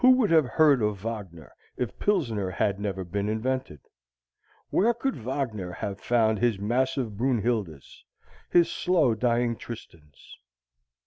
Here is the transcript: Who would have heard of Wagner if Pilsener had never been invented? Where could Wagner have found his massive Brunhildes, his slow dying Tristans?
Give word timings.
Who 0.01 0.13
would 0.15 0.31
have 0.31 0.47
heard 0.47 0.81
of 0.81 0.97
Wagner 1.03 1.53
if 1.77 1.99
Pilsener 1.99 2.49
had 2.55 2.79
never 2.79 3.03
been 3.03 3.29
invented? 3.29 3.81
Where 4.71 4.95
could 4.95 5.15
Wagner 5.15 5.73
have 5.73 6.01
found 6.01 6.39
his 6.39 6.57
massive 6.57 7.15
Brunhildes, 7.15 8.03
his 8.49 8.71
slow 8.71 9.13
dying 9.13 9.55
Tristans? 9.55 10.39